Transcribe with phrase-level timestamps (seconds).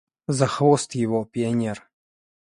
[0.27, 1.87] За хвост его,– пионер!